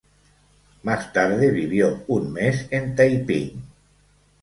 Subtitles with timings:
[0.81, 3.61] Más tarde vivió un mes en Taiping.